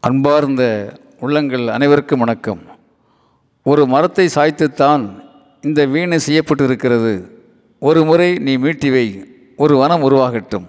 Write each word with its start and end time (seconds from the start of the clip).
அன்பார்ந்த 0.00 0.92
உள்ளங்கள் 1.20 1.68
அனைவருக்கும் 1.68 2.18
வணக்கம். 2.18 2.60
ஒரு 3.62 3.86
மரத்தை 3.86 4.28
சாய்த்துத்தான் 4.34 5.22
இந்த 5.60 5.86
வீணை 5.86 6.18
செய்யப்பட்டிருக்கிறது. 6.26 7.30
ஒரு 7.78 8.04
முறை 8.04 8.34
நீ 8.34 8.58
மீட்டிவை 8.58 9.24
ஒரு 9.56 9.76
வனம் 9.76 10.02
உருவாகட்டும். 10.02 10.66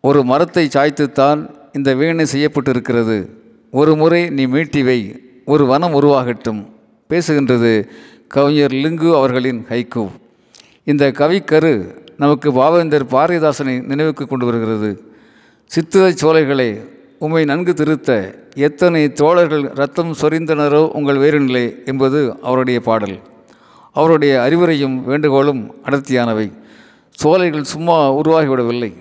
ஒரு 0.00 0.24
மரத்தை 0.24 0.68
சாய்த்துத்தான் 0.72 1.54
இந்த 1.72 1.94
வீணை 1.94 2.26
செய்யப்பட்டிருக்கிறது. 2.32 3.28
ஒரு 3.70 3.96
முறை 3.96 4.30
நீ 4.30 4.46
மீட்டிவை 4.46 5.16
ஒரு 5.44 5.66
வனம் 5.66 5.92
உருவாகட்டும் 5.92 6.74
பேசுகின்றது 7.08 7.88
கவிஞர் 8.28 8.72
லிங்கு 8.72 9.16
அவர்களின் 9.16 9.66
ஹைக்கூ. 9.68 10.10
இந்த 10.84 11.10
கவிக்கரு 11.10 11.98
நமக்கு 12.16 12.52
பாவேந்தர் 12.52 13.02
பாரதிதாசனை 13.10 13.84
நினைவுக்கு 13.84 14.26
கொண்டு 14.26 14.44
வருகிறது. 14.44 15.12
சித்திரைச் 15.66 16.16
சோலைகளை 16.16 16.92
உம்மை 17.18 17.44
நன்கு 17.44 17.74
திருத்த 17.74 18.34
எத்தனை 18.54 19.12
தோழர்கள் 19.12 19.62
ரத்தம் 19.62 20.14
சொரிந்தனரோ 20.20 20.88
உங்கள் 20.88 21.16
வேறுநிலை 21.16 21.82
என்பது 21.84 22.36
அவருடைய 22.42 22.80
பாடல். 22.80 23.20
அவருடைய 23.92 24.48
அறிவுரையும் 24.48 25.02
வேண்டுகோளும் 25.04 25.70
அடர்த்தியானவை. 25.84 26.52
சோலைகள் 27.10 27.64
சும்மா 27.64 28.14
உருவாகிவிடவில்லை. 28.14 28.92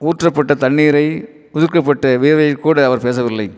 ஊற்றப்பட்ட 0.00 0.56
தண்ணீரை 0.56 1.28
உதிர்க்கப்பட்ட 1.52 2.16
வீரரை 2.16 2.52
கூட 2.52 2.84
அவர் 2.84 3.00
பேசவில்லை. 3.00 3.50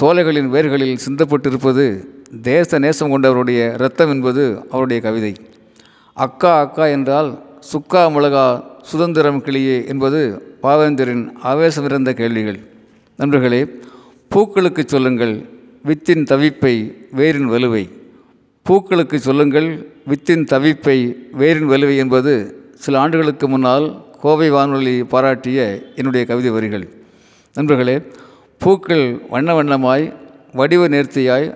சோலைகளின் 0.00 0.50
வேர்களில் 0.50 0.98
சிந்தப்பட்டிருப்பது 1.08 2.04
தேச 2.42 2.78
நேசம் 2.78 3.10
கொண்டவருடைய 3.10 3.74
இரத்தம் 3.74 4.10
என்பது 4.10 4.66
அவருடைய 4.70 5.02
கவிதை. 5.02 5.34
அக்கா 6.14 6.58
அக்கா 6.58 6.86
என்றால் 6.86 7.44
சுக்கா 7.72 8.02
மிளகா 8.10 8.62
சுதந்திரம் 8.82 9.42
கிளியே 9.42 9.86
என்பது 9.86 10.42
பாவேந்தரின் 10.62 11.32
ஆவேசமிருந்த 11.44 12.12
கேள்விகள். 12.12 12.68
நண்பர்களே 13.20 13.58
பூக்களுக்கு 14.32 14.82
சொல்லுங்கள் 14.92 15.32
வித்தின் 15.88 16.22
தவிப்பை 16.30 16.72
வேரின் 17.18 17.48
வலுவை. 17.52 17.82
பூக்களுக்கு 18.66 19.16
சொல்லுங்கள் 19.26 19.66
வித்தின் 20.10 20.44
தவிப்பை 20.52 20.94
வேரின் 21.40 21.68
வலுவை 21.72 21.96
என்பது 22.02 22.32
சில 22.84 23.00
ஆண்டுகளுக்கு 23.02 23.48
முன்னால் 23.48 23.86
கோவை 24.22 24.48
வானொலி 24.50 24.94
பாராட்டிய 25.12 25.58
என்னுடைய 25.98 26.22
கவிதை 26.30 26.50
வரிகள். 26.50 26.86
நண்பர்களே 27.56 27.96
பூக்கள் 28.58 29.04
வண்ண 29.34 29.58
வண்ணமாய் 29.58 30.06
வடிவ 30.60 30.88
நேர்த்தியாய் 30.88 31.46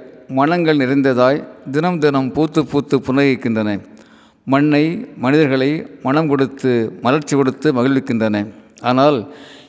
மனங்கள் 0.41 0.83
நிறைந்ததாய் 0.85 1.41
தினம் 1.71 1.99
தினம் 1.99 2.31
பூத்து 2.33 2.63
பூத்து 2.73 2.99
புன்னகிக்கின்றன. 3.07 3.81
மண்ணை 4.55 4.85
மனிதர்களை 5.25 5.73
மனம் 6.03 6.31
கொடுத்து 6.35 6.75
மலர்ச்சி 7.03 7.35
கொடுத்து 7.37 7.69
மகிழ்விக்கின்றன. 7.73 8.47
ஆனால் 8.91 9.19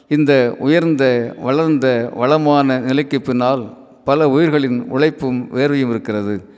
இந்த 0.07 0.55
உயர்ந்த 0.59 1.35
வளர்ந்த 1.39 2.11
வளமான 2.15 2.79
நிலைக்கு 2.79 3.21
பின்னால் 3.21 3.77
பல 4.05 4.29
உயிர்களின் 4.29 4.85
உழைப்பும் 4.89 5.49
வேர்வையும் 5.53 5.89
இருக்கிறது. 5.89 6.49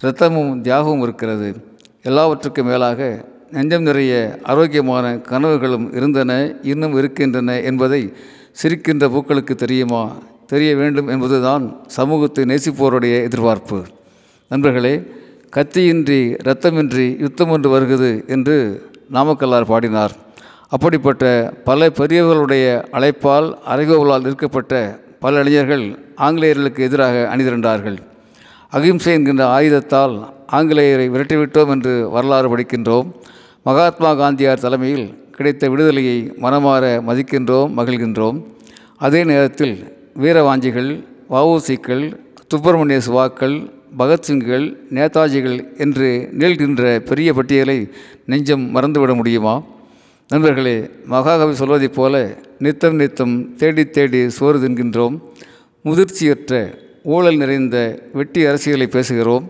இரத்தமும் 0.00 0.62
தியாகமும் 0.62 1.02
இருக்கிறது. 1.02 1.56
எல்லாவற்றுக்கும் 2.02 2.66
மேலாக 2.66 3.24
நெஞ்சம் 3.50 3.82
நிறைய 3.82 4.38
ஆரோக்கியமான 4.42 5.14
கனவுகளும் 5.14 5.94
இருந்தன 5.94 6.54
இன்னும் 6.62 6.96
இருக்கின்றன 6.96 7.60
என்பதை 7.60 8.12
சிரிக்கின்ற 8.62 9.08
பூக்களுக்கு 9.10 9.54
தெரியுமா? 9.54 10.12
தெரிய 10.46 10.76
வேண்டும் 10.76 11.06
என்பதுதான் 11.06 11.76
சமூகத்தை 11.86 12.44
நேசிப்போருடைய 12.44 13.22
எதிர்பார்ப்பு. 13.22 13.82
நண்பர்களே 14.48 15.02
கத்தியின்றி 15.56 16.36
இரத்தமின்றி 16.44 17.20
யுத்தம் 17.20 17.48
ஒன்று 17.48 17.70
வருகிறது 17.70 18.24
என்று 18.26 18.86
நாமக்கல்லார் 19.12 19.64
பாடினார். 19.64 20.24
அப்படிப்பட்ட 20.68 21.24
பல 21.64 21.90
பெரியவர்களுடைய 21.90 22.88
அழைப்பால் 22.92 23.48
அறைகோவலால் 23.66 24.22
நிற்கப்பட்ட 24.22 25.00
பல 25.20 25.40
இளைஞர்கள் 25.40 25.84
ஆங்கிலேயர்களுக்கு 26.16 26.82
எதிராக 26.82 27.36
அணிதிரண்டார்கள். 27.36 27.98
அகிம்சை 28.70 29.12
என்கின்ற 29.12 29.44
ஆயுதத்தால் 29.46 30.14
ஆங்கிலேயரை 30.52 31.06
விரட்டிவிட்டோம் 31.14 31.68
என்று 31.68 32.10
வரலாறு 32.10 32.48
படிக்கின்றோம். 32.56 33.08
மகாத்மா 33.64 34.10
காந்தியார் 34.14 34.64
தலைமையில் 34.64 35.06
கிடைத்த 35.36 35.68
விடுதலையை 35.68 36.32
மனமாற 36.42 36.84
மதிக்கின்றோம் 37.08 37.70
மகிழ்கின்றோம். 37.78 38.38
அதே 38.96 39.24
நேரத்தில் 39.24 39.74
வீரவாஞ்சிகள் 40.20 40.90
வவுசிக்கள் 41.30 42.04
சுப்பிரமணிய 42.48 43.00
சுவாக்கள் 43.08 43.56
பகத்சிங்கள் 43.98 44.66
நேதாஜிகள் 44.90 45.78
என்று 45.78 46.28
நீள்கின்ற 46.32 47.00
பெரிய 47.00 47.32
பட்டியலை 47.32 47.78
நெஞ்சம் 48.26 48.76
மறந்துவிட 48.76 49.14
முடியுமா? 49.14 49.62
நண்பர்களே 50.28 50.90
மகாகவி 51.04 51.54
சொல்வதைப் 51.54 51.94
போல 51.94 52.36
நித்தம் 52.58 52.94
நித்தம் 52.94 53.56
தேடி 53.56 53.90
தேடி 53.90 54.28
சோறு 54.28 54.58
தின்கின்றோம். 54.58 55.20
முதிர்ச்சியற்ற 55.84 56.74
ஊழல் 57.02 57.36
நிறைந்த 57.36 58.02
வெட்டி 58.12 58.44
அரசியலை 58.44 58.86
பேசுகிறோம். 58.86 59.44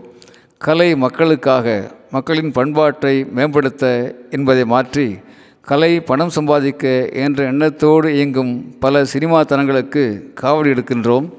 கலை 0.57 0.95
மக்களுக்காக 0.95 1.91
மக்களின் 2.11 2.51
பண்பாட்டை 2.51 3.25
மேம்படுத்த 3.25 4.15
என்பதை 4.29 4.65
மாற்றி 4.65 5.17
கலை 5.61 6.01
பணம் 6.01 6.29
சம்பாதிக்க 6.29 7.09
என்ற 7.09 7.43
எண்ணத்தோடு 7.43 8.15
இயங்கும் 8.15 8.79
பல 8.79 9.05
சினிமா 9.05 9.43
தனங்களுக்கு 9.43 10.33
காவடி 10.41 10.71
எடுக்கின்றோம். 10.73 11.29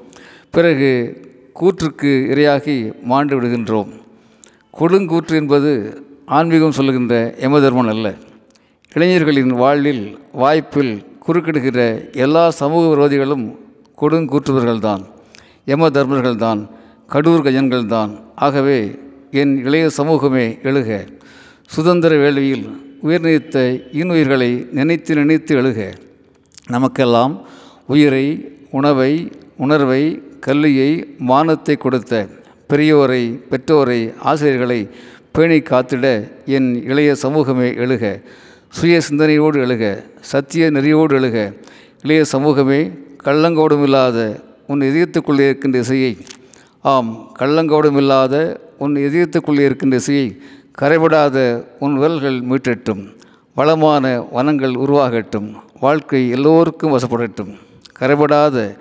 பிறகு 0.51 1.21
கூற்றுக்கு 1.53 2.27
இரையாகி 2.27 2.93
மாண்டு 3.03 3.41
விடுகின்றோம். 3.41 3.89
கொடுங்கூற்று 4.79 5.35
என்பது 5.35 6.03
ஆன்மீகம் 6.25 6.71
சொல்லுகின்ற 6.71 7.35
யமதர்மன் 7.39 7.89
அல்ல. 7.89 8.13
இளைஞர்களின் 8.93 9.49
வாழ்வில் 9.49 10.19
வாய்ப்பில் 10.31 11.03
குறுக்கிடுகிற 11.27 12.11
எல்லா 12.11 12.49
சமூக 12.49 12.85
விரோதிகளும் 12.85 13.57
கொடுங்கூற்றுவர்கள்தான் 14.01 15.03
யம 15.65 15.89
தர்மர்கள்தான் 15.89 16.69
கடூர் 17.07 17.45
கஜன்கள்தான். 17.45 18.11
ஆகவே 18.35 18.99
என் 19.31 19.65
இளைய 19.65 19.89
சமூகமே 19.89 20.57
எழுக 20.63 21.05
சுதந்திர 21.65 22.15
வேள்வியில் 22.15 22.65
உயிர் 23.01 23.21
நீத்த 23.21 23.83
இன்னுயிர்களை 23.91 24.71
நினைத்து 24.71 25.15
நினைத்து 25.15 25.55
எழுக. 25.55 25.93
நமக்கெல்லாம் 26.67 27.47
உயிரை 27.87 28.57
உணவை 28.71 29.31
உணர்வை 29.57 30.23
கல்வியை 30.39 31.15
மானத்தை 31.17 31.77
கொடுத்த 31.77 32.27
பெரியோரை 32.69 33.23
பெற்றோரை 33.49 34.13
ஆசிரியர்களை 34.17 34.89
பேணி 35.31 35.59
காத்திட 35.59 36.31
என் 36.45 36.83
இளைய 36.83 37.15
சமூகமே 37.15 37.73
எழுக. 37.75 38.21
சுய 38.69 39.01
சிந்தனையோடு 39.01 39.59
எழுக 39.59 40.03
சத்திய 40.21 40.71
நெறியோடு 40.71 41.13
எழுக. 41.13 41.53
இளைய 42.01 42.23
சமூகமே 42.23 42.91
கள்ளங்கோடும் 43.23 43.83
இல்லாத 43.83 44.39
உன் 44.67 44.79
இதயத்துக்குள்ளே 44.79 45.39
இருக்கின்ற 45.39 45.79
இசையை 45.79 46.17
ஆம் 46.81 47.31
கள்ளங்கோடும் 47.39 47.95
இல்லாத 47.95 48.59
உன் 48.77 48.95
இதயத்துக்குள்ளே 48.95 49.59
இருக்கின்ற 49.59 49.97
இசையை 49.97 50.41
கரைபடாத 50.81 51.65
உன் 51.79 51.95
விரல்கள் 51.95 52.41
மீட்டட்டும். 52.41 53.07
வளமான 53.55 54.27
வனங்கள் 54.31 54.73
உருவாகட்டும். 54.73 55.53
வாழ்க்கை 55.79 56.29
எல்லோருக்கும் 56.29 56.97
வசப்படட்டும். 56.97 57.51
கரைபடாத 57.99 58.77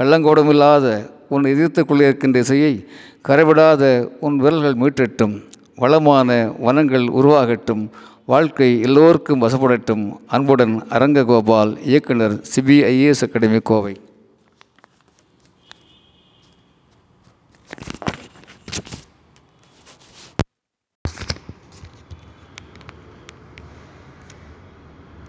கள்ளங்கோடமில்லாத 0.00 1.10
உன் 1.28 1.42
இதயத்துக்குள்ளே 1.42 2.02
இருக்கின்ற 2.02 2.38
இசையை 2.38 2.86
கரைபடாத 3.28 4.08
உன் 4.20 4.36
விரல்கள் 4.36 4.74
மீட்டட்டும். 4.74 5.40
வளமான 5.76 6.54
வனங்கள் 6.58 7.06
உருவாகட்டும். 7.06 7.90
வாழ்க்கை 8.26 8.80
எல்லோருக்கும் 8.80 9.42
வசப்படட்டும். 9.42 10.16
அன்புடன் 10.26 10.82
அரங்ககோபால் 10.90 11.76
இயக்குனர் 11.84 12.40
சிபிஐஏஎஸ் 12.56 13.22
அகாடமி 13.22 13.58
கோவை. 13.58 13.96